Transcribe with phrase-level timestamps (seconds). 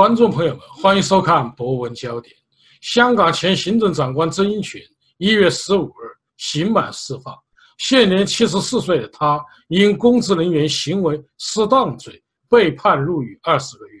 [0.00, 2.34] 观众朋友们，欢迎收看《博文焦点》。
[2.80, 4.80] 香港前行政长官曾荫权
[5.18, 6.08] 一月十五日
[6.38, 7.36] 刑满释放，
[7.76, 9.38] 现年七十四岁的他，
[9.68, 14.00] 因公职人员行为失当罪被判入狱二十个月，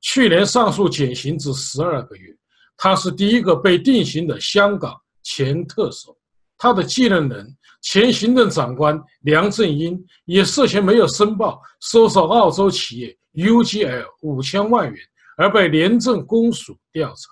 [0.00, 2.36] 去年上诉减刑至十二个月。
[2.76, 4.92] 他是第一个被定刑的香港
[5.22, 6.18] 前特首。
[6.56, 15.00] 他的继任人前行政长官梁振英也涉嫌没有申报收受澳洲企业 UGL 五千万元。
[15.38, 17.30] 而被廉政公署调查，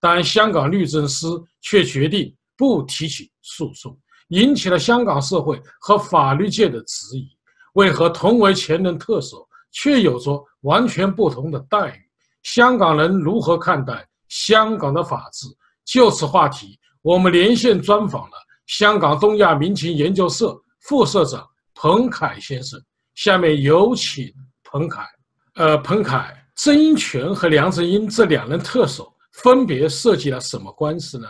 [0.00, 3.96] 但香港律政司却决定不提起诉讼，
[4.28, 7.28] 引起了香港社会和法律界的质疑：
[7.74, 12.00] 为何同为前任特首，却有着完全不同的待遇？
[12.42, 15.46] 香港人如何看待香港的法治？
[15.84, 22.82] 就此话题，我们连线专访了香港东亚民情研究社副社长彭凯先生。
[23.14, 24.32] 下面有请
[24.64, 25.06] 彭凯。
[25.54, 26.41] 呃，彭凯。
[26.54, 31.28] 曾荫权和梁振英这两任特首分别涉及了什么官司呢？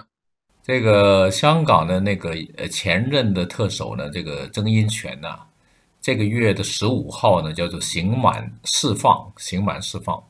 [0.65, 5.29] 这个香港的那个呃前任的特首呢，这个曾荫权呢，
[6.01, 10.23] 这个月的十五号呢叫做刑满释放，刑满释放。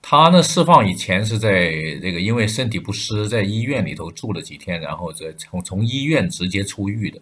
[0.00, 1.70] 他呢释放以前是在
[2.00, 7.20] 这个因为身体不适，在医院里头住了几天，然后再从从医院直接出狱的。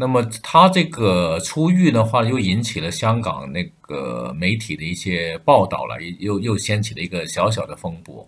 [0.00, 8.26] 那么他这个出狱的话，又引起了香港那个媒体的一些报道了，又又掀起了一个小小的风波。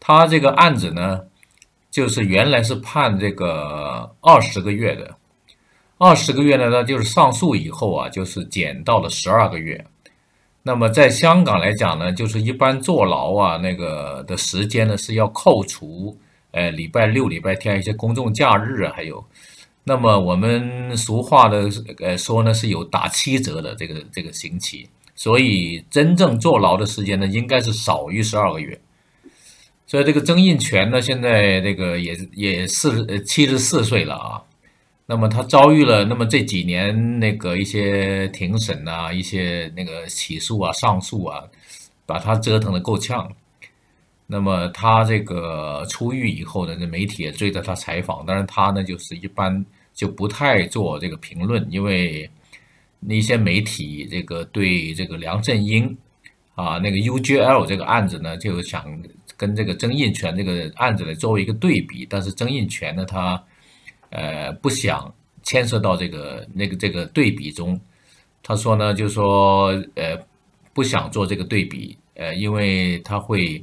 [0.00, 1.20] 他这个案子呢，
[1.90, 5.14] 就是原来是判这个二十个月的，
[5.98, 9.84] 二十个月呢，那就是上诉以后啊，就是减到了十二个月。
[10.62, 16.16] 那么在香港来讲呢，就是一般坐牢啊那个的时间呢是要扣除，
[16.52, 19.22] 呃，礼拜六、礼拜天一些公众假日啊，还有。
[19.84, 21.68] 那么我们俗话的
[21.98, 28.78] 呃说呢是有打七折的这个这个刑期，所以真正坐牢的时间呢应该是少于十二个月。
[29.86, 34.42] 所以这个曾荫权呢现在这个也也四呃七十四岁了啊，
[35.06, 41.42] 那么他遭遇了那么这几年那个一些庭审啊一些那个起诉啊上诉啊，
[42.06, 43.32] 把他折腾的够呛。
[44.32, 52.30] 那么他这个出狱以后呢，这媒体也追着他采访，但是他呢就是一般就不太做这个评论，因为
[53.00, 55.84] 那些媒体这个对这个梁振英
[56.54, 58.84] 啊那个 UGL 这个案子呢，就想
[59.36, 63.42] 跟这个曾荫权这个案子来作为一个对比，但是曾荫权呢他
[64.10, 65.12] 呃不想
[65.42, 67.80] 牵涉到这个那个这个对比中，
[68.44, 70.16] 他说呢就说呃
[70.72, 73.60] 不想做这个对比，呃因为他会。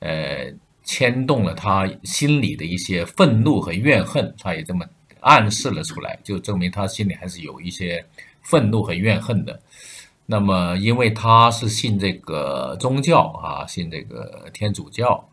[0.00, 0.52] 呃，
[0.82, 4.84] 牵动了他心里的一些愤怒和怨恨，他也这么
[5.20, 8.04] 暗示了出来，就证明他心里还是有一些
[8.42, 9.60] 愤怒和怨恨的。
[10.26, 15.28] 那么，因为他是信这个宗教啊，信这个天主教，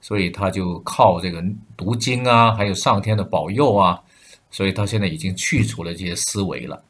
[0.00, 1.42] 所以他就靠这个
[1.76, 4.00] 读经啊，还有上天的保佑啊，
[4.50, 6.82] 所以他现在已经去除了这些思维了。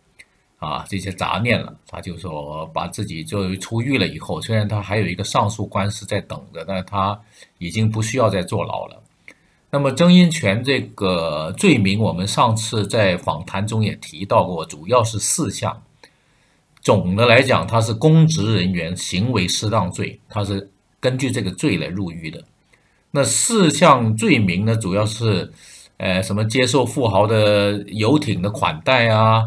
[0.62, 7.20] 啊，这些杂念了，他就说把自己作为出狱了以后，虽然他还有一个上诉官司在等着，但是他
[7.58, 9.02] 已经不需要再坐牢了。
[9.70, 15.82] 那么曾荫权这个罪名，我们上次在访谈中也提到过，主要是四项。
[16.80, 22.40] 总的来讲，他是公职人员行为失当罪，他是根据这个罪来入狱的。
[23.10, 25.52] 那四项罪名呢，主要是，
[25.96, 29.42] 呃，什么接受富豪的游艇的款待啊。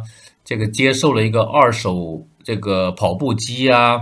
[0.46, 4.00] 这个接受了一个二手这个跑步机啊，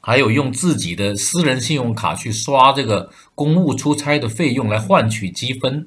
[0.00, 5.86] 还有用自己的私人信用卡去刷这个公务出差的费用来换取积分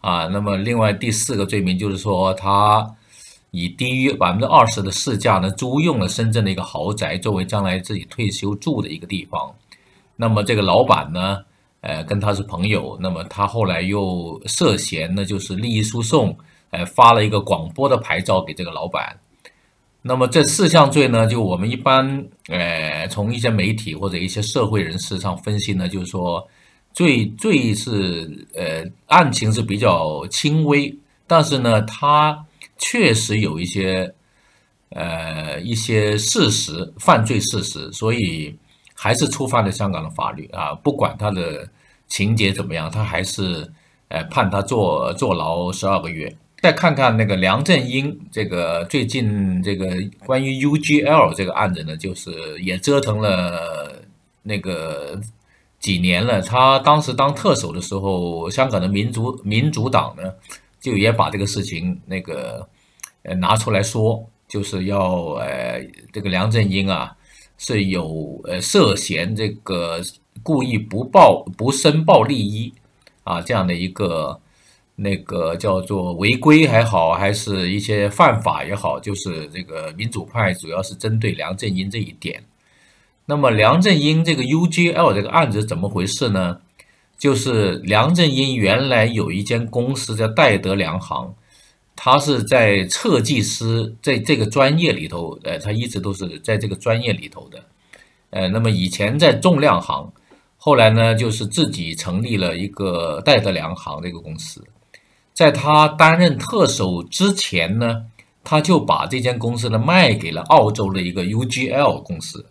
[0.00, 0.28] 啊。
[0.28, 2.94] 那么另外第四个罪名就是说，他
[3.50, 9.52] 以低于百分之二十的市价呢租用了深圳的一个豪宅作为将来自己退休住的一个地方。
[10.14, 11.38] 那么这个老板呢，
[11.80, 16.38] 呃，跟他是朋友，那么他后来又涉嫌呢就是利益输送。
[16.70, 19.18] 呃，发了一个广播的牌照给这个老板。
[20.00, 26.46] 那么这四项罪呢，就我们一般呃从一些媒体或者一些社会人士上分析呢，就是说
[26.92, 32.46] 罪罪是呃案情是比较轻微，但是呢，他
[32.78, 34.14] 确实有一些
[34.90, 38.56] 呃一些事实犯罪事实，所以
[38.94, 40.74] 还是触犯了香港的法律啊。
[40.76, 41.68] 不管他的
[42.06, 43.70] 情节怎么样，他还是
[44.08, 46.34] 呃判他坐坐牢十二个月。
[46.60, 49.86] 再看看那个梁振英，这个最近这个
[50.26, 53.92] 关于 UGL 这个案子呢，就是也折腾了
[54.42, 55.20] 那个
[55.78, 56.42] 几年了。
[56.42, 60.32] 他当时当特首的时候，香港的民主民主党呢，
[60.80, 62.68] 就也把这个事情那个
[63.22, 65.80] 呃拿出来说，就是要呃
[66.12, 67.16] 这个梁振英啊，
[67.56, 70.00] 是有呃涉嫌这个
[70.42, 72.72] 故意不报不申报利益
[73.22, 74.40] 啊这样的一个
[75.00, 82.42] 那个叫做违规还好，还是一些犯法也好，就是这个民主派主要是针对梁振英这一点。
[83.24, 86.58] 那么梁振英这个 UGL 这个案子怎么回事呢？
[87.16, 91.32] 就是梁振英原来有一间公司叫戴德梁行。
[92.00, 97.58] 他是在测计师在这个专业里头，呃，他一直都是在这个专业里头的，
[98.30, 100.12] 呃，那么以前在重量行，
[100.56, 104.64] 后来呢，就是自己成立了一个戴德梁行这个公司，
[105.38, 108.06] 在他担任特首之前呢，
[108.42, 112.44] 他就把这间公司呢卖给了澳洲的一个 UGL 公司，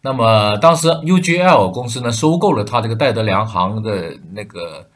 [0.00, 4.88] 那么当时 UGL 公司呢收购了他这个戴德梁行的那个。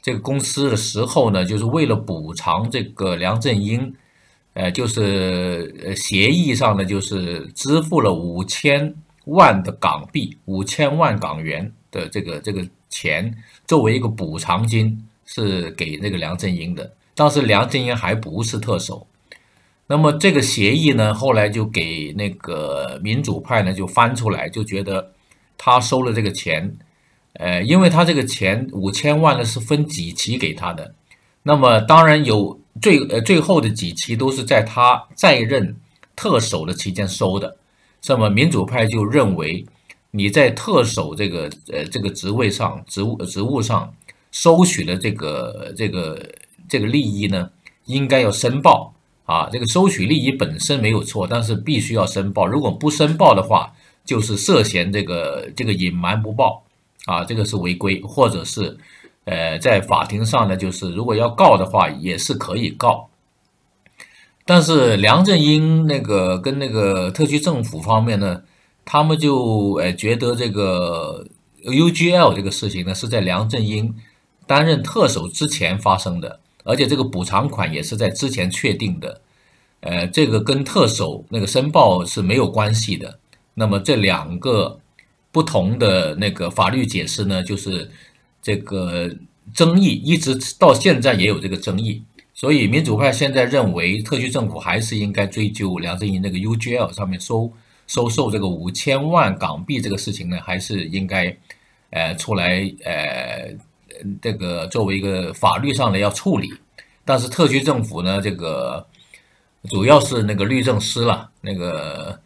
[0.00, 3.94] 这个公司的时候呢，就是为了补偿这个梁振英，
[4.52, 13.34] 呃，就是呃协议上呢，就是支付了五千万的港币，五千万港元的这个这个钱
[13.66, 16.92] 作为一个补偿金，是给那个梁振英的。
[17.14, 19.06] 当时梁振英还不是特首，
[19.86, 25.12] 那么这个协议呢，后来就给那个民主派呢就翻出来，就觉得
[25.56, 26.76] 他收了这个钱。
[27.34, 30.94] 呃，因为他这个钱五千万呢是分几期给他的，
[31.42, 35.76] 那么当然有最呃最后的几期都是在他在任
[36.14, 37.56] 特首的期间收的，
[38.06, 39.66] 那么民主派就认为
[40.12, 43.92] 你在特首这个呃这个职位上职务职务上
[44.34, 46.20] 收取的这个这个
[46.68, 47.48] 这个利益呢，
[47.84, 48.92] 应该要申报
[49.24, 53.72] 啊，这个收取利益本身没有错，但是必须要申报，如果不申报的话，
[54.04, 56.64] 就是涉嫌这个这个隐瞒不报。
[57.06, 58.78] 啊，这个是违规，或者是，
[59.26, 63.10] 呃，在法庭上呢，就是如果要告的话，也是可以告。
[64.46, 68.40] 但是梁振英那个跟那个特区政府方面呢，
[68.86, 71.26] 他们就呃觉得这个
[71.62, 73.94] UGL 这个事情呢是在梁振英
[74.46, 79.20] 担任特首之前发生的，而且这个补偿款也是在之前确定的，
[79.80, 83.18] 呃，这个跟特首那个申报是没有关系的。
[83.54, 84.80] 那么这两个。
[85.34, 87.90] 不同的那个法律解释呢，就是
[88.40, 89.10] 这个
[89.52, 92.00] 争议一直到现在也有这个争议，
[92.32, 97.52] 所以民主派现在认为特区政府还是应该追究梁振英那个 UGL 上面收
[97.88, 101.36] 收受这个五千万港币这个事情呢，还是应该
[101.90, 103.52] 呃出来呃
[104.20, 106.52] 这个作为一个法律上的要处理，
[107.04, 108.86] 但是特区政府呢，这个
[109.68, 112.18] 主要是那个律政司了，那个。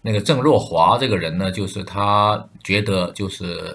[0.00, 3.74] 那个郑若华这个人呢，就是他觉得就是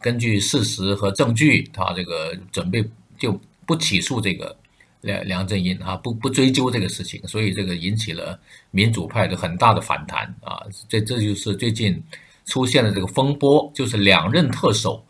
[0.00, 2.84] 根据事实和证据，他这个准备
[3.16, 4.54] 就不起诉这个
[5.02, 8.38] 梁梁振英啊，不不追究这个事情，所以这个引起了
[8.72, 10.60] 民主派的很大的反弹啊。
[10.88, 12.02] 这这就是最近
[12.44, 15.02] 出现的这个风波，就是两任特首，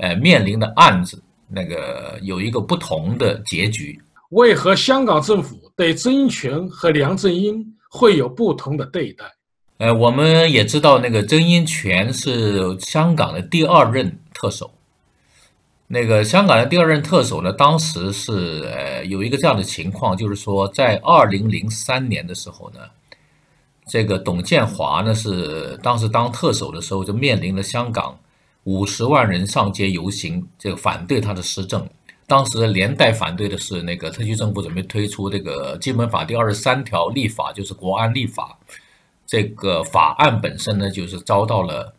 [0.00, 4.00] 呃面临的案子那个有一个不同的结局。
[4.30, 9.24] 为何香港政府对曾荫权和梁振英会有不同的对待？
[9.78, 14.70] 呃，我们也知道那个曾荫权是香港的第二任特首。
[15.88, 22.78] 那个香港的第二任特首呢，当时是呃有一个这样的情况，就是说在二零零三年的时候呢，
[23.88, 28.16] 这个董建华呢是当时当特首的时候，就面临了香港
[28.64, 31.88] 五十万人上街游行，这个反对他的施政。
[32.26, 38.56] 当时连带反对的是那个特区政府准备推出这个基本法第二十三条立法，就是国安立法。
[39.26, 41.94] 这个法案本身呢，就是遭到了，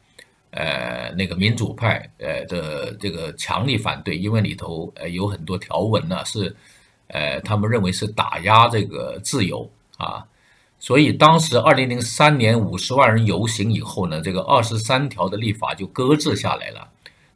[0.51, 6.56] 呃，那个民主派呃的这个强力反对，因为里头呃有很多条文呢是，
[7.08, 10.25] 呃，他们认为是打压这个自由啊，
[10.82, 16.90] 所以当时二零零三年五十万人游行以后呢，这个二十三条的立法就搁置下来了。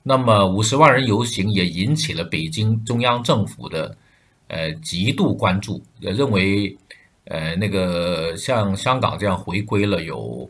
[0.04, 3.96] 那么五十万人游行也引起了北京中央政府的
[4.50, 6.78] 呃极度关注，也认为。
[7.28, 10.48] 呃，那个像香港这样回归了有，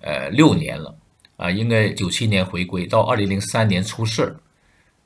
[0.00, 0.92] 呃六年了
[1.36, 4.34] 啊，应该九七年回归，到二零零三年出事儿，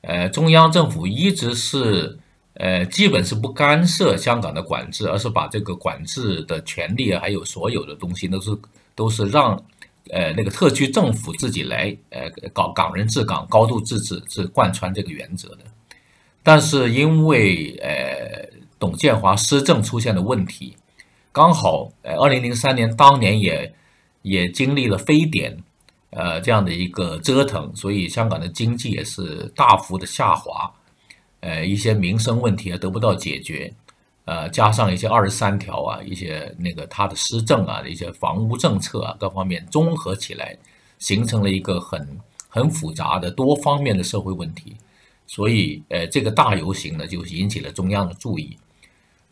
[0.01, 2.17] 呃，中央政府一直是
[2.57, 8.57] 呃基本是不干涉香港的管制，而是把这个管制的权利，还有所有的东西都是
[8.95, 9.55] 都是让
[10.11, 15.59] 呃那个特区政府自己来呃搞港人治港、高度自治是贯穿这个原则的，
[16.43, 18.49] 但是因为呃
[18.79, 20.75] 董建华施政出现的问题。
[21.31, 23.71] 刚好，呃，二零零三年当年也
[24.23, 25.55] 也经历了非典，
[26.09, 30.71] 呃，这样的一个折腾，所以香港的经济也是大幅的下滑，
[31.39, 33.73] 呃，一些民生问题啊得不到解决，
[34.25, 40.57] 呃，加上一些二十三条啊，一些那个他的施政啊，一些房屋政策啊，各方面综合起来，
[40.97, 44.75] 形成了一个很很复杂的多方面的社会问题。
[45.27, 48.57] 所以，呃，这个大游行呢，就引起了中央的注意。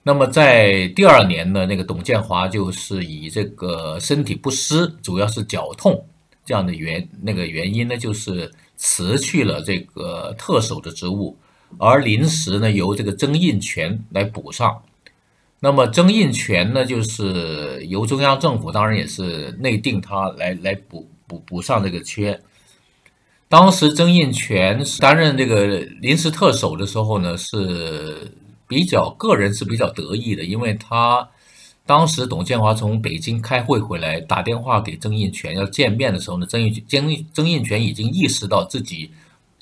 [0.04, 6.06] 那么，在第二年呢，那个董建华就是以这个身体不适，主要是脚痛
[6.44, 11.36] 这样的原那个原因呢，就是辞去了这个特首的职务。
[11.78, 14.82] 而临时呢，由这个曾荫权来补上。
[15.60, 22.40] 那么曾荫权呢，就是由中央政府当然也是内定他来来补补补上这个缺。
[23.50, 28.32] 当时曾荫权担任这个临时特首的时候呢，是
[28.68, 31.28] 比较个人是比较得意的，因为他
[31.86, 39.10] 当时董建华从北京开会回来，打电话给曾荫权要见面的时候呢，曾荫曾曾荫权已经意识到自己。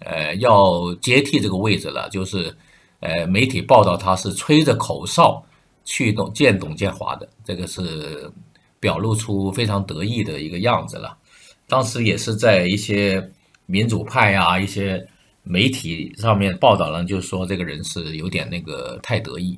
[0.05, 2.55] 呃，要接替这个位置了，就是，
[2.99, 5.43] 呃，媒体报道他是吹着口哨
[5.85, 8.31] 去董见董建华的，这个是
[8.79, 11.17] 表露出非常得意的一个样子了。
[11.67, 13.31] 当时也是在一些
[13.65, 15.07] 民主派啊、一些
[15.43, 19.57] 媒体上面报道了，就是说这个人是有点那个太得意。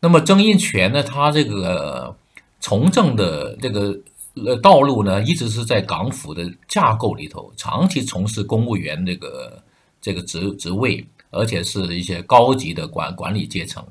[0.00, 2.16] 那么曾荫权呢，他这个
[2.60, 3.98] 从政的这个。
[4.34, 9.62] 呃，道路呢一直是在港府的架构里头，长期从事公务员这个
[10.00, 13.84] 这个职职位，而且是一些高级的管管理阶层。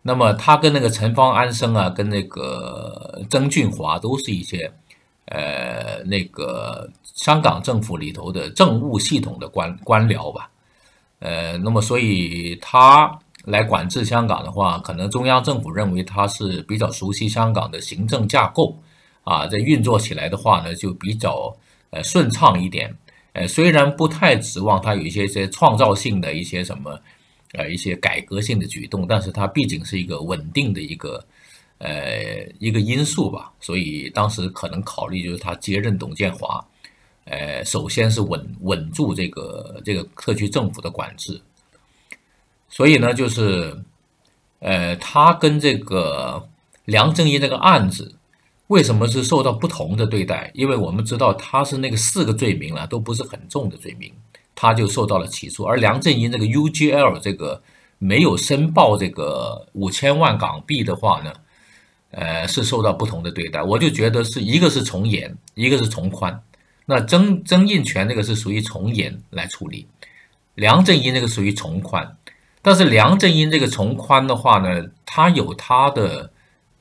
[0.00, 4.72] 那么他跟那个陈方安生啊，跟那个曾俊华都是一些
[5.24, 10.48] 呃那个香港政府里头的政务系统的官官僚吧。
[11.18, 18.78] 呃，那么所以他来管制香港的话，可能中央政府认为他是比较熟悉香港的行政架构。
[19.24, 21.54] 啊，这运作起来的话呢，就比较
[21.90, 22.94] 呃顺畅一点。
[23.32, 27.00] 呃，虽然不太指望它有一些些创造性的一些什么，
[27.54, 31.24] 呃一些改革性的举动，但是它毕竟是一个稳定的一个
[31.78, 33.52] 呃一个因素吧。
[33.60, 36.64] 所以当时可能考虑就是他接任董建华，
[37.24, 41.40] 呃，首先是稳稳住这个这个特区政府的管制。
[42.68, 43.76] 所以呢，就是
[44.60, 46.48] 呃，他跟这个
[46.84, 48.13] 梁振英这个案子。
[48.68, 50.50] 为什么是受到不同的对待？
[50.54, 54.10] 因为我们知道他是那个四个罪名了，都不是很重的罪名，
[54.54, 55.64] 他就受到了起诉。
[55.64, 57.62] 而梁振英这个 UGL 这个
[57.98, 61.32] 没有申报这个五千万港币的话呢，
[62.12, 63.62] 呃，是受到不同的对待。
[63.62, 66.42] 我就觉得是一个是从严，一个是从宽。
[66.86, 69.86] 那曾曾荫权那个是属于从严来处理，
[70.54, 72.16] 梁振英那个属于从宽。
[72.62, 76.30] 但是梁振英这个从宽的话呢，他有他的。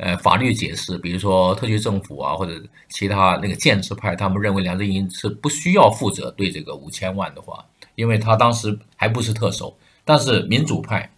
[0.05, 9.73] 呃，法律解释，比如说特区政府啊，或者其他那个建制派，他们认为梁振英是不需要负责对这个五千万的话，因为他当时还不是特首。
[10.03, 11.09] 但是民主派，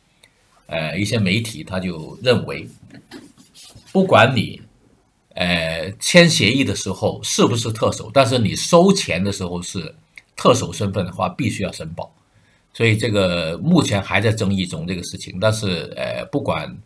[0.68, 2.70] 呃，一些媒体他就认为，
[3.92, 4.62] 不管你，
[5.34, 9.96] 呃，签协议的时候是不是特首，但是你收钱的时候是
[10.36, 12.14] 特首身份的话，必须要申报。
[12.72, 16.78] 所以这个目前还在争议中这个事情，但是呃，不管。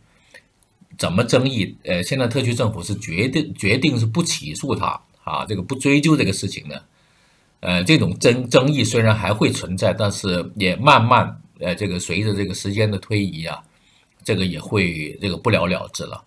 [1.00, 1.75] 怎么争议？
[1.86, 6.84] 呃，现在特区政府是决定决定是不起诉他啊，这个不追究这个事情的。
[7.62, 13.63] 呃，这种争争议虽然还会存在，但是也慢慢呃，这个随着这个时间的推移啊，
[14.25, 16.22] 这个也会这个不了了之了。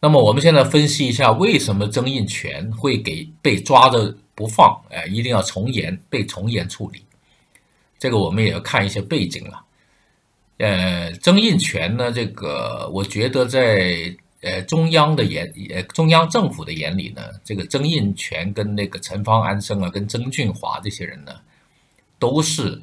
[0.00, 4.76] 那么我们现在分析一下，为什么曾荫权会给被抓着不放？
[4.90, 7.02] 哎，一定要从严被从严处理。
[7.96, 9.60] 这个我们也要看一些背景了。
[10.58, 12.10] 呃，曾荫权呢？
[12.10, 14.12] 这个我觉得在
[14.42, 21.32] 呃中央的眼，呃中央政府的眼里呢，这个曾荫权跟那个陈方安生啊，跟曾俊华这些人呢，
[22.18, 22.82] 都是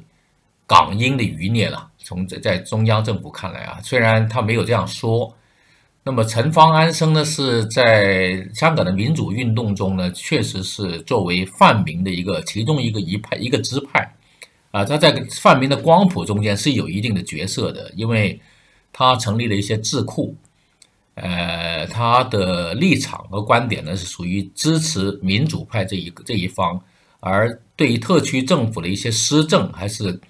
[0.66, 1.90] 港英的余孽了。
[1.98, 5.30] 从在在中央政府看来啊，虽然他没有这样说，
[6.02, 14.10] 那么陈方安生呢，是在香港的民主运动中呢，确实是作为泛民的一个其中一个一派一个支派。
[14.76, 18.38] 啊，他在泛民的光谱中间是有一定的角色的，因为
[18.92, 20.36] 他成立了一些智库，
[21.14, 26.78] 呃，他的立场和观点呢是属于支持民主派这一这一方，
[27.20, 30.20] 而对于特区政府的一些施政还是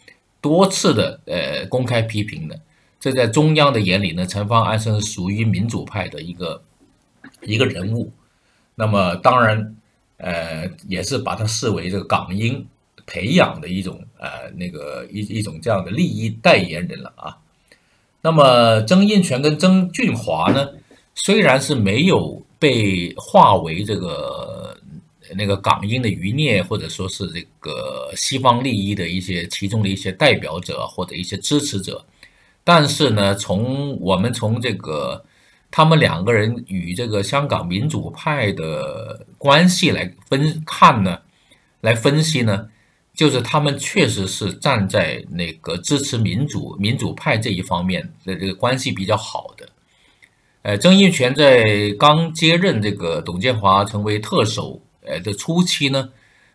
[0.40, 2.56] 多次的呃公开批评的。
[3.00, 6.62] 这在中央的眼里呢，陈方安生属于民主派的一个
[7.42, 8.12] 一个人物，
[8.76, 9.74] 那么当然
[10.18, 12.64] 呃也是把他视为这个港英。
[13.06, 17.38] 培养的一种呃那个一一种这样的利益代言人了啊。
[18.20, 20.68] 那么曾荫权跟曾俊华呢，
[21.14, 24.76] 虽然是没有被划为这个
[25.36, 32.04] 那个港英的余孽，或者说是这个西方利益的一些其中的一些代表者或者一些支持者，
[32.64, 35.24] 但是呢，从我们从这个
[35.70, 41.20] 他们两个人与这个香港民主派的关系来分看呢，
[41.80, 42.68] 来分析呢，
[43.16, 49.66] 就是他们确实是站在那个支持民主民主派这一方面的这个关系比较好的。
[50.62, 51.64] 呃，曾荫权在
[51.98, 56.10] 刚接任这个董建华成为特首呃的初期呢，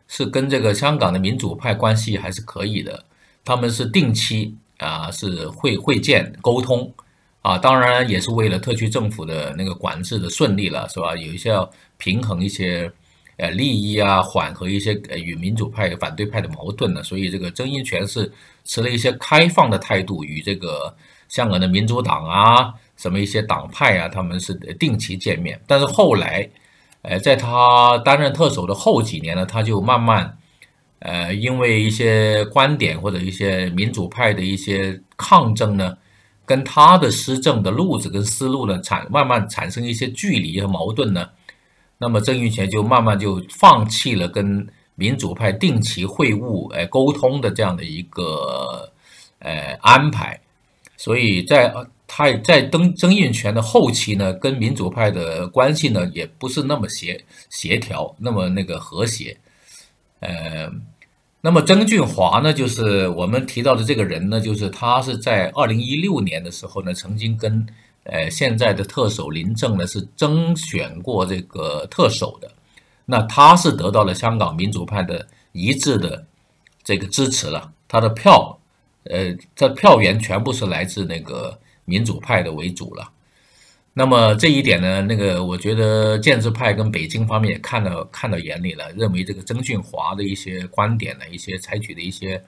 [0.07, 3.05] 是跟这个香港的民主派关系还是可以的，
[3.43, 6.93] 他们是定期啊是会会见沟通
[7.41, 11.15] 啊，当然也是为了特区政府的那个管制的顺利了，是吧？
[11.15, 12.91] 有一些要平衡一些
[13.41, 18.31] 呃利益啊，缓和一些呃与民主派反对派的矛盾呢，所以这个曾荫权是
[18.63, 20.95] 持了一些开放的态度与这个
[21.27, 22.71] 香港的民主党啊。
[22.97, 26.47] 什么一些党派啊，他们是定期见面，但是后来，
[27.01, 30.37] 呃，在他担任特首的后几年呢，他就慢慢，
[30.99, 35.97] 呃，因为一些观点或者一些民主派的一些抗争呢，
[36.45, 41.27] 跟他的施政的路子跟思路呢产慢慢产生一些距离和矛盾呢，
[42.01, 48.91] 那么郑运权就慢慢就放弃了跟民主派定期会晤、呃沟通的这样的一个
[49.39, 50.37] 呃安排，
[50.97, 51.71] 所以在。
[52.13, 59.37] 他在曾曾荫权的后期呢，跟民主派的关系呢，也不是那么协协调，那么那个和谐。
[60.19, 60.69] 呃，
[61.39, 67.65] 那么曾俊华呢，就是我们提到的这个人呢，就是他是在二零一六年的时候呢，曾经跟
[68.03, 72.51] 呃现在的特首林郑呢是争选过这个特首的，
[73.05, 76.25] 那他是得到了香港民主派的一致的
[76.83, 78.57] 这个支持了，他的票，
[79.05, 81.57] 呃，这票源全部是来自那个。
[81.83, 83.11] 民主派的为主了，
[83.91, 92.41] 那么这一点呢，那个我觉得建制派跟北京方面也看到看到眼里了，认为这个曾俊华的一些观点呢，一些采取的一些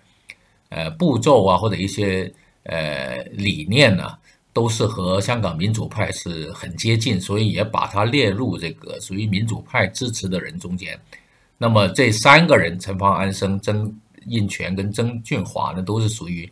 [0.70, 2.32] 呃步骤啊，或者一些
[2.64, 4.16] 呃理念呢，
[4.54, 10.98] 都是和香港民主派是很接近，所以也把他列入这个属于民主派支持的人中间。
[11.58, 13.94] 那么这三个人，陈方安生、曾
[14.28, 16.50] 荫权跟曾俊华呢，都是属于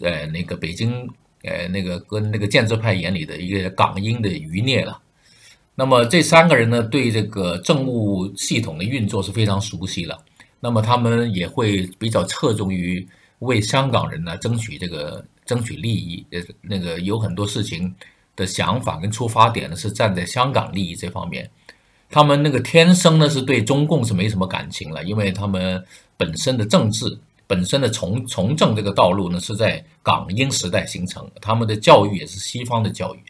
[0.00, 1.08] 呃那个北京。
[1.42, 5.00] 呃，那个跟那个建制派眼里的一个港英的余孽了。
[5.76, 10.18] 那么这三个人呢，对这个政务系统的运作是非常熟悉了。
[10.58, 13.06] 那么他们也会比较侧重于
[13.40, 16.26] 为香港人呢争取这个争取利益。
[16.32, 17.94] 呃，那个有很多事情
[18.34, 21.48] 的想法跟出发点呢是站在香港利益这方面。
[22.10, 25.82] 他们那个天生呢是对中共是没什么感情了，因为他们
[26.18, 27.18] 本身的政治。
[27.48, 33.22] 本身的从从政这个道路呢，是在港英时代形成，他们的教育也是西方的教育，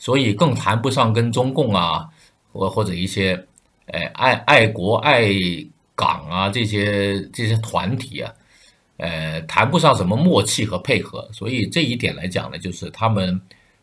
[0.00, 2.08] 所以更谈不上跟中共啊，
[2.52, 3.40] 或或者一些，
[3.86, 5.28] 呃爱爱国爱
[5.94, 8.34] 港啊这些这些团体啊，
[8.96, 13.40] 呃谈不上什么默契和配合，所以这一点来讲呢，就是他们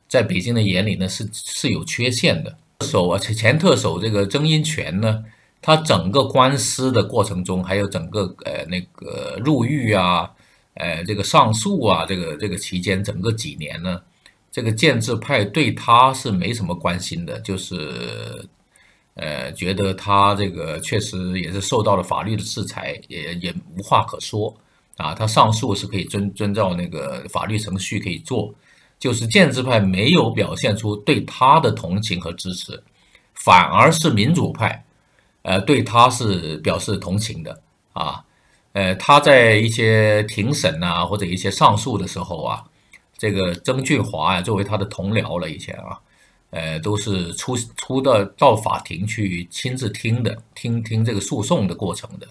[0.08, 2.58] 在北京的眼里呢是是有缺陷的。
[2.86, 5.24] 首啊前特首这个曾荫权呢。
[5.62, 10.32] 他整个官司的过程中，还有整个呃那个入狱啊，
[10.76, 14.02] 呃这个上诉啊，这个这个期间，整个几年呢，
[14.50, 18.41] 这个建制派对他是没什么关心的，就是
[19.15, 24.56] 呃觉得他这个确实也是受到了法律的制裁，也也无话可说
[24.99, 25.15] 啊。
[25.15, 28.53] 他上诉是可以遵遵照那个法律程序可以做，
[28.99, 32.83] 就是建制派没有表现出对他的同情和支持，
[33.33, 34.85] 反而是民主派。
[35.41, 37.62] 呃，对他是表示同情的
[37.93, 38.21] 啊，
[38.73, 42.62] 呃，他在一些庭审啊或者一些上诉的时候啊，
[43.17, 45.97] 这个曾俊华啊作为他的同僚了以前啊，
[46.49, 52.27] 呃，都是出出到到法庭去亲自听的，听听这个诉讼的过程的，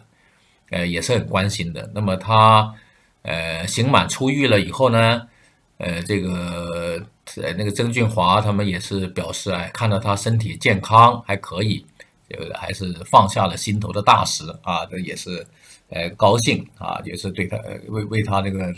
[0.71, 1.91] 呃，也是很关心的。
[1.95, 2.75] 那么他
[3.23, 5.27] 呃刑满出狱了以后呢，
[5.79, 7.03] 呃，这个
[7.37, 11.85] 呃那个曾俊华他们也是表示哎，看到他身体健康还可以。
[12.31, 15.47] 这个还是放下了心头的大石啊，这也是，
[15.89, 18.71] 呃，高兴啊，也是对他为为他这个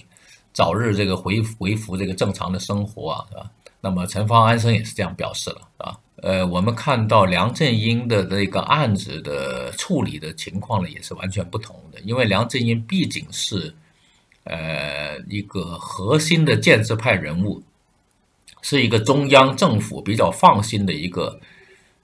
[0.52, 3.50] 早日这个回回复这个正常的生活啊，是吧？
[3.80, 13.74] 那么陈方安生也是这样表示了，啊，呃，我们看到梁振英的这个案子的处理的情况呢，也是完全不同的，因为梁振英毕竟是，
[14.44, 17.62] 呃，一个核心的建制派人物，
[18.62, 21.40] 是一个中央政府比较放心的一个。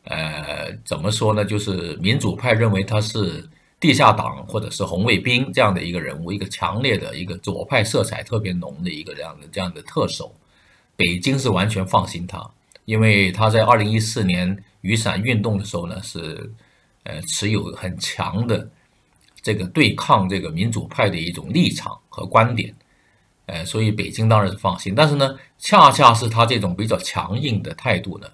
[0.08, 1.44] 呃，怎么说呢？
[1.44, 3.44] 就是民主派认为他是
[3.80, 10.32] 地下党或者是红卫兵这样的一个人物，一个强烈的一个左派色彩特别浓的一个这样的这样的特首。
[10.94, 12.48] 北京是完全放心他，
[12.86, 16.50] 因为他在二零一四年雨伞运动的时候呢，是
[17.02, 18.66] 呃持有很强的
[19.42, 22.74] 这个对抗这个民主派的一种立场和观点。
[23.46, 24.92] 呃，所以北京当然是放心。
[24.92, 28.26] 但是呢，恰恰是他这种比较强硬的态度呢，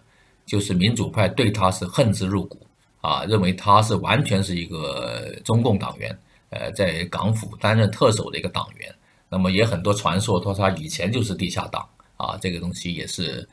[0.47, 2.67] 就是民主派对他是恨之入骨
[3.03, 8.95] 啊，认为他是完全是一个中共党员，呃，在港府担任特首的一个党员。
[9.29, 11.87] 那么也很多传说说他以前就是地下党
[12.17, 13.47] 啊，这个东西也是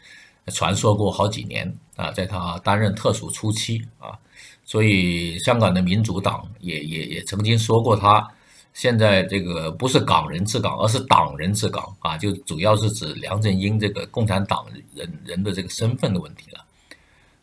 [0.50, 4.18] 传说过好几年啊，在他担任特首初期啊。
[4.64, 8.26] 所以，香港的民主党也也也曾经说过，他
[8.72, 16.64] 现在这个不是港人治港，而是党人治港啊，就主要是指梁振英这个共产党人人的这个身份的问题了。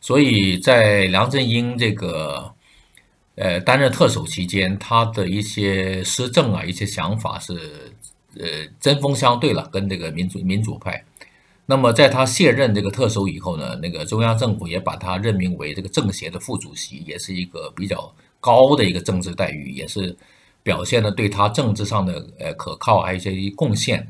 [0.00, 2.48] 所以在梁振英这个
[3.34, 7.92] 呃担任特首期间，他的一些施政啊，一些想法是
[8.38, 8.46] 呃
[8.78, 11.04] 针锋相对了，跟这个民主民主派。
[11.68, 20.16] 那么在他卸任这个特首以后呢，那个中央政府也把他任命为这个政协的副主席，也是一个比较高的一个政治待遇，也是
[20.62, 24.06] 表现了对他政治上的呃可靠，还有一些贡献，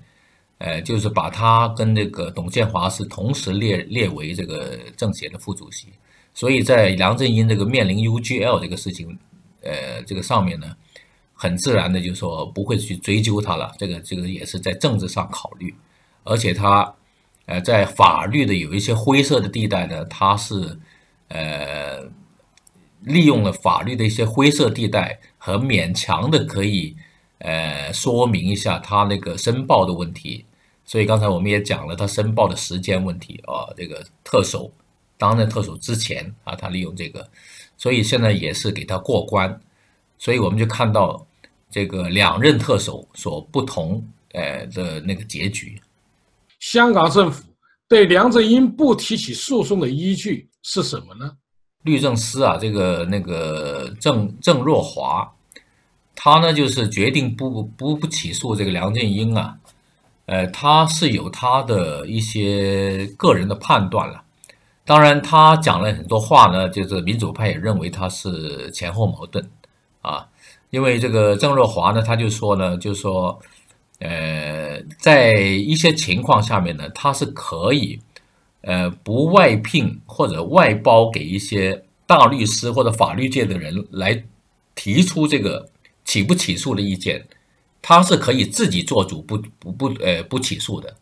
[0.59, 5.89] 呃，就是把他跟那个董建华是同时列列为这个政协的副主席，
[6.35, 9.19] 所以在梁振英这个面临 UGL 这个事情，
[9.63, 10.77] 呃，这个上面呢，
[11.33, 15.75] 很自然的就说不会去追究他了，这个这个也是在政治上考虑，
[16.23, 16.95] 而且他。
[17.47, 20.79] 呃，在法律的有一些灰色的地带呢，他是
[21.29, 22.03] 呃
[23.03, 26.97] 利用了法律的一些灰色地带和勉强的可以
[27.39, 30.45] 呃说明一下他那个申报的问题。
[30.85, 34.71] 所以刚才我们也讲了他申报的时间问题啊，这个特首
[35.19, 37.29] 担任特首之前啊，他利用这个，
[37.77, 39.61] 所以现在也是给他过关。
[40.19, 41.27] 所以我们就看到
[41.71, 45.81] 这个两任特首所不同呃的那个结局。
[46.59, 47.45] 香港政府
[47.89, 51.33] 对梁振英不提起诉讼的依据是什么呢？
[51.83, 55.31] 律政司啊，这个那个郑郑若华，
[56.15, 59.57] 他呢就是决定不不不起诉这个梁振英啊，
[60.25, 64.23] 呃，他是有他的一些个人的判断了。
[64.85, 69.49] 当然，他讲了很多话呢，就是民主派也认为他是前后矛盾
[70.01, 70.27] 啊，
[70.71, 73.39] 因为这个郑若华呢，他就说呢，就说。
[73.99, 77.99] 呃，在一些情况下面呢，他是可以，
[78.61, 84.23] 呃，不外聘或者外包给一些大律师或者法律界的人来
[84.75, 85.67] 提出这个
[86.05, 87.27] 起不起诉的意见，
[87.81, 90.95] 他是可以自己做主，不不不，呃，不起诉的。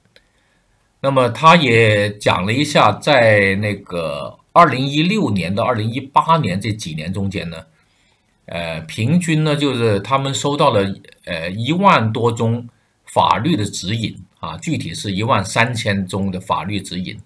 [1.01, 7.57] 那么他也讲了一下，在那个二零一六年到二零一八年这几年中间呢，
[8.47, 12.69] 呃，平均呢就是他们收到了呃一万多宗。
[13.15, 17.17] 法律的指引啊，具体是一万三千宗的法律指引，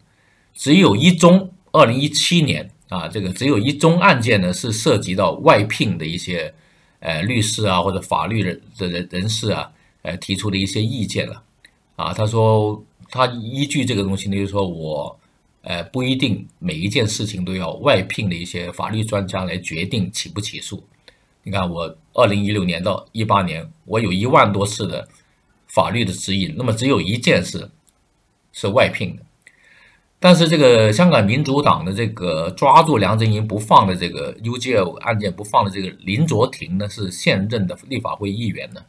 [0.52, 6.52] 只有一宗，二零一七年啊，这个只有一宗案件呢是涉及到外聘的一些
[7.00, 9.72] 呃律师啊或者法律人的人人士啊，
[10.02, 11.42] 呃提出的一些意见了
[11.96, 12.12] 啊。
[12.12, 15.18] 他说他依据这个东西呢，就是说我
[15.62, 20.84] 呃不一定每一件事情都要外聘的一些法律专家来决定起不起诉。
[21.42, 25.08] 你看我二零一六年到一八年，我有一万多次的。
[25.68, 27.70] 法律的指引，那么只有一件事
[28.52, 29.22] 是外聘的，
[30.18, 38.80] 但是这个香港民主党的这个抓住梁振英不放的这个 UGL 案件不放的这个林卓廷呢，是现任的立法会议员呢，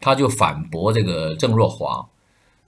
[0.00, 2.08] 他就反驳这个郑若华，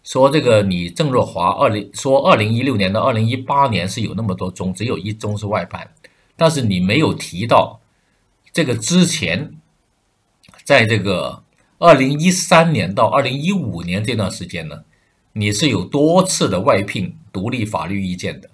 [0.03, 5.89] 说这个你郑若华二零说二零一六年到二零一八年是有那么多宗，只有一宗是外判，
[6.37, 7.81] 但是你没有提到
[8.53, 9.55] 这个之前
[10.65, 11.44] 在这个。
[11.85, 14.83] 二零一三年到二零一五年这段时间呢，
[15.35, 18.49] 你是有多次的外聘独立法律意见的，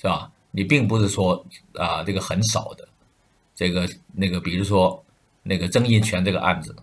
[0.00, 0.30] 是吧？
[0.52, 1.44] 你并不是说
[1.74, 2.86] 啊这个很少的，
[3.56, 5.04] 这个那个比如说
[5.42, 6.76] 那个曾荫权这个案子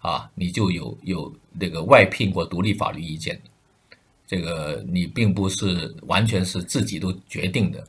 [0.00, 7.82] 啊，你就有有那个外聘过独立法律意见的，这个你并不是完全是自己都决定的，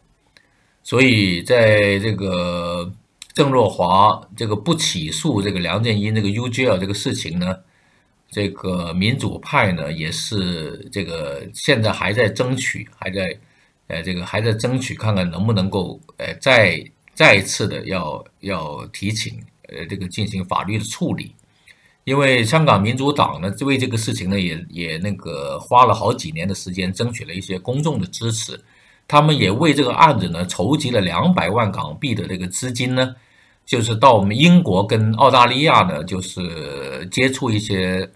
[0.83, 2.89] 所以在这个。
[3.37, 7.55] 郑若华这个不起诉这个梁振英这个 UGL 这个事情呢，
[8.31, 13.39] 这个民主派呢也是这个现在还在争取，还在
[13.89, 21.35] 呃这个还在争取看看能不能够呃再再一次的要要提请呃这个进行法律的处理，
[22.05, 28.59] 因为香港民主党呢为这个事情呢也也那个花了好几年的时间争取了一些公众的支持，
[29.07, 33.15] 他们也为这个案子呢筹集了两百万港币的这个资金呢。
[33.67, 38.09] 就是到我们英国跟澳大利亚呢，就是接触一些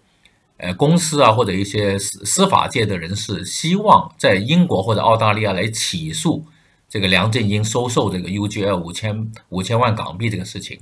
[0.56, 6.46] 呃公司啊，或者一些司司法界的人士，希望在英国或者澳大利亚来起诉
[6.88, 10.80] 这个梁振英收受这个 UGL 五千五千万港币这个事情。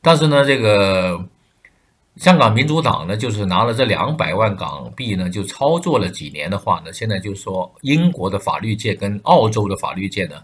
[0.00, 1.22] 但是呢，这个
[2.16, 10.36] 香港民主党呢，就是拿了这两百万港币呢，就操作了几年的话呢，现在就是说英国的法律界跟澳洲的法律界呢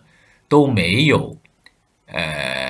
[0.46, 1.34] 都没有
[2.04, 2.61] 呃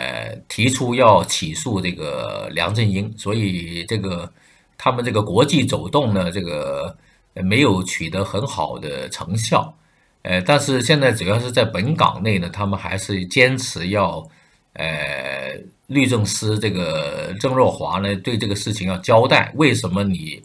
[0.52, 4.30] 提出要起诉这个梁振英，所以这个
[4.76, 6.94] 他们这个国际走动呢，这个
[7.36, 9.74] 没有取得很好的成效。
[10.20, 14.28] 呃，但是现在主要是在本港内呢，他们还是坚持要
[14.74, 15.58] 呃。
[15.88, 20.42] 律政司这个郑若华呢，对这个事情要交代，为什么你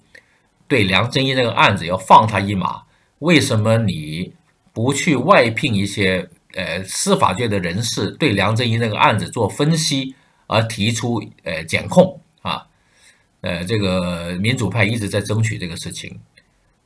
[0.67, 2.81] 对梁振英这个案子要放他一马？
[3.19, 4.33] 为什么你
[4.73, 10.13] 不去外聘一些呃司法界的人士对梁振英这个案子做分析，
[10.47, 12.67] 而提出呃检控啊？
[13.39, 16.19] 呃，这个民主派一直在争取这个事情。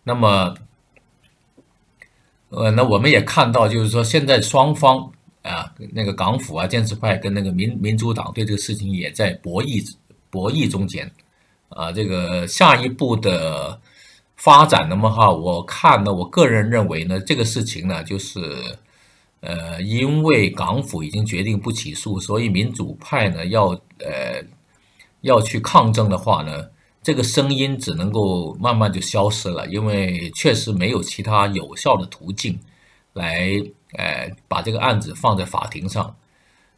[0.03, 0.53] 那么，
[2.49, 5.11] 呃，那我们也看到，就是说现在双方。
[5.43, 9.83] 啊，那个港府啊，建制派跟那个民民主党对这个事情也在博弈
[10.29, 11.11] 博弈中间，
[11.69, 13.81] 啊，这个下一步的
[14.35, 18.39] 发展那么哈，我看呢，我个人认为呢，这个事情呢，就是
[19.41, 23.67] 呃，因为港府已经决定不起诉，所以民主派呢要
[23.99, 24.41] 呃
[25.21, 26.65] 要去抗争的话呢，
[27.03, 32.57] 这个声音只能够慢慢就消失了，因为确实没有其他有效的途径
[33.13, 33.51] 来。
[33.97, 36.15] 呃，把这个案子放在法庭上，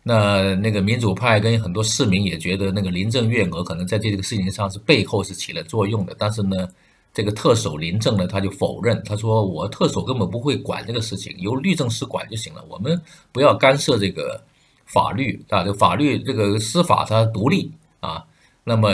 [0.02, 6.68] 那那个民主派跟很多市民也觉得那个林郑月娥可能在这个事情上是背后是起了作用的，但是呢，
[7.14, 13.00] 这个特首林郑呢他就否认，他说我特首根本不会管这个事情，由律政司管就行了，我们
[13.32, 14.44] 不要干涉这个
[14.86, 18.26] 法律啊，这法律这个司法它独立啊，
[18.64, 18.92] 那么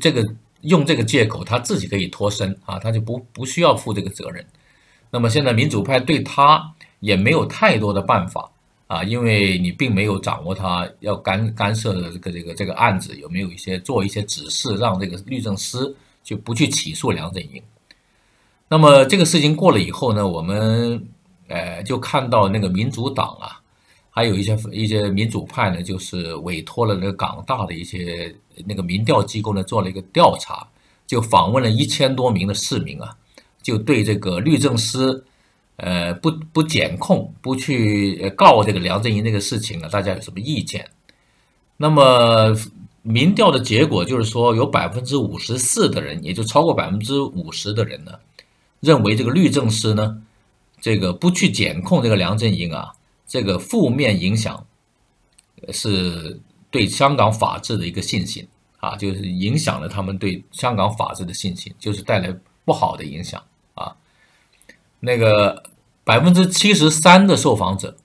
[0.00, 0.26] 这个
[0.62, 4.44] 用这个借口他自己可以脱身啊，他就不不需要负这个责任。
[5.10, 6.74] 那么现在民主派对他。
[7.02, 8.48] 也没有太多的办法
[8.86, 17.62] 啊，因为你并没有掌握他要干干涉的这个这个这个案子有没有一些做一些指示，让这个律政司就不去起诉梁振英。
[18.68, 21.06] 那么这个事情过了以后呢，我们
[21.48, 23.60] 呃就看到那个民主党啊，
[24.10, 28.34] 还有一些一些民主派呢，就是委托了那个港大的一些
[28.66, 30.66] 那个民调机构呢做了一个调查，
[31.06, 33.16] 就访问了一千多名的市民啊，
[33.62, 35.24] 就对这个律政司。
[35.76, 40.88] 呃，不不检控，不去告这个梁振英这个事情呢，大家有什么意见？
[41.78, 42.54] 那么
[43.02, 48.12] 民调的结果就是说，有百分之五十四的人，也就超过百分之五十的人呢，
[48.80, 50.22] 认为这个律政司呢，
[50.80, 52.92] 这个不去检控这个梁振英啊，
[53.26, 54.66] 这个负面影响
[55.70, 58.46] 是对香港法治的一个信心
[58.78, 62.34] 啊，就是影响了他们对香港法治的信心，就是带来
[62.64, 63.42] 不好的影响
[63.74, 63.94] 啊，
[65.00, 65.62] 那个。
[66.04, 67.96] 百分之七十三的受访者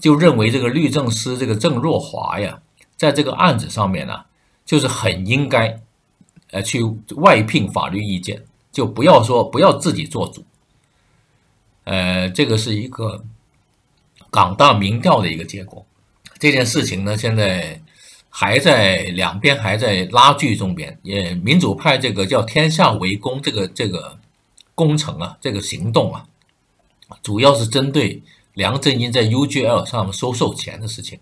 [0.00, 2.60] 就认为这个律政司这个郑若华呀，
[2.96, 4.24] 在这个案子上面呢，
[4.66, 5.80] 就是很应该，
[6.50, 6.82] 呃，去
[7.14, 10.44] 外聘法律意见，就不要说不要自己做主。
[11.84, 13.24] 呃，这个是一个
[14.30, 15.86] 港大民调的一个结果。
[16.38, 17.80] 这件事情呢，现在
[18.28, 20.98] 还在两边还在拉锯中边。
[21.02, 24.18] 也民主派这个叫“天下为公”这个这个
[24.74, 26.26] 工程啊，这个行动啊。
[27.22, 28.20] 主要是针对
[28.54, 31.20] 梁振英在 UGL 上收受钱的事情，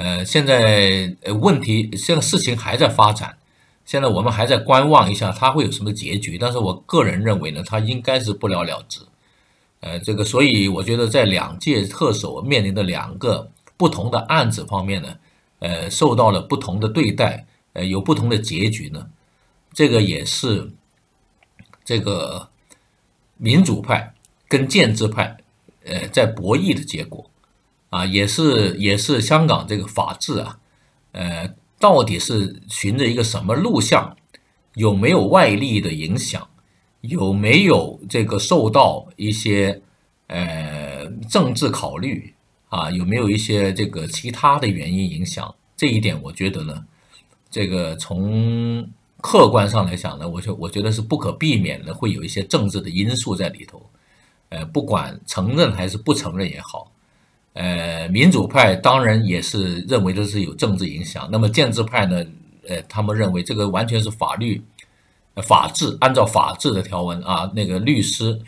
[0.00, 3.36] 呃，现在呃问题，现在事情还在发展，
[3.84, 6.38] 现在我们还在观望一下他会有什么结局。
[6.38, 9.00] 但是我个人认为呢，他应该是不了了之，
[9.80, 15.08] 呃，这个，所以我觉得在两届特首面临的两个不同的案子方面呢，
[15.58, 19.06] 呃，受到了不同的对待，呃，有不同的结局呢，
[19.74, 20.70] 这个也是
[21.84, 22.48] 这个
[23.36, 24.14] 民主派。
[24.48, 25.36] 跟建制派，
[25.84, 27.29] 呃，在博弈的结果，
[27.90, 30.58] 啊，也是也是香港这个法治啊，
[31.12, 34.16] 呃，到底是循着一个什么路向？
[34.74, 36.48] 有没有外力的影响？
[37.00, 39.82] 有没有这个受到一些
[40.28, 42.34] 呃政治考虑
[42.68, 42.90] 啊？
[42.90, 45.54] 有没有一些这个其他的原因影响？
[45.76, 46.84] 这一点我觉得呢，
[47.50, 48.88] 这个从
[49.20, 53.82] 客观上来讲呢，我就我觉得是不可避免的，会有一些政治的因素在里头。
[54.50, 56.92] 呃，不管承认还是不承认也好，
[57.52, 61.28] 呃，民主派当然也是认为这是有政治影响。
[61.32, 62.24] 那么建制派呢？
[62.68, 64.62] 呃，他们认为这个完全是法律、
[65.42, 68.38] 法治，按照法治的条文啊，那个律师、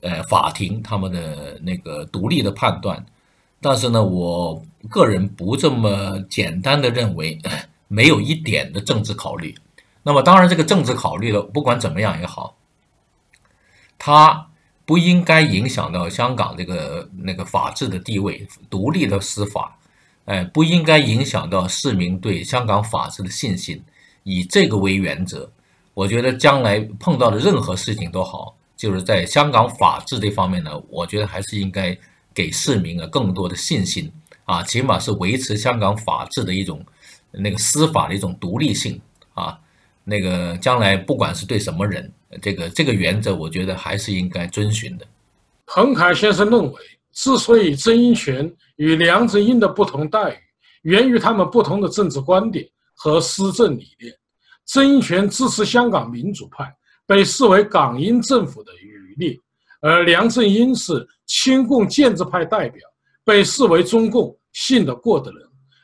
[0.00, 3.04] 呃，法庭他们的那个独立的判断。
[3.60, 7.36] 但是呢，我个人不这么简单的认为，
[7.88, 9.52] 没有一点的政治考虑。
[10.04, 12.54] 那么当然，这个政治考虑了，不管怎么样也好，
[13.98, 14.46] 他。
[14.84, 19.76] 不应该影响到香港这个那个法治的地位、独立的司法，
[20.24, 23.82] 哎，不应该影响到市民对香港法治的信心，
[24.24, 25.50] 以这个为原则，
[25.94, 31.96] 我觉得将来碰到的任何事情都好，就是在香港法治这方面呢，我觉得还是应该
[32.34, 34.10] 给市民啊更多的信心
[34.44, 36.84] 啊，起码是维持香港法治的一种
[37.30, 39.00] 那个司法的一种独立性
[39.34, 39.58] 啊。
[40.02, 45.06] 那个将来不管是对什么人，这个这个原则，我觉得还是应该遵循的。
[45.66, 46.80] 彭凯先生认为，
[47.12, 50.38] 之所以曾荫权与梁振英的不同待遇，
[50.82, 54.14] 源于他们不同的政治观点和施政理念。
[54.66, 56.72] 曾荫权支持香港民主派，
[57.06, 59.34] 被视为港英政府的余孽；
[59.80, 62.80] 而梁振英是亲共建制派代表，
[63.24, 65.42] 被视为中共信得过的人。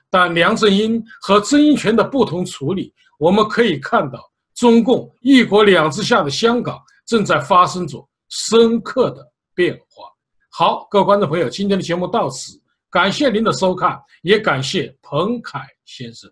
[0.09, 2.94] 但梁振英和曾荫权的不同处理。
[3.18, 4.20] 我们可以看到，
[4.57, 10.05] 中共“一国两制”下的香港正在发生着深刻的变化。
[10.51, 12.59] 好，各位观众朋友，今天的节目到此，
[12.90, 16.29] 感谢您的收看，也感谢彭凯先生。